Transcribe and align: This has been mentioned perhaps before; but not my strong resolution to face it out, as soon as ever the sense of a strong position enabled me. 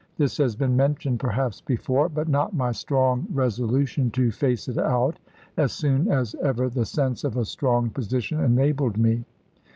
This 0.17 0.35
has 0.39 0.55
been 0.55 0.75
mentioned 0.75 1.19
perhaps 1.19 1.61
before; 1.61 2.09
but 2.09 2.27
not 2.27 2.55
my 2.55 2.71
strong 2.71 3.27
resolution 3.31 4.09
to 4.09 4.31
face 4.31 4.67
it 4.67 4.79
out, 4.79 5.19
as 5.57 5.73
soon 5.73 6.11
as 6.11 6.33
ever 6.41 6.69
the 6.69 6.85
sense 6.87 7.23
of 7.23 7.37
a 7.37 7.45
strong 7.45 7.91
position 7.91 8.39
enabled 8.39 8.97
me. 8.97 9.25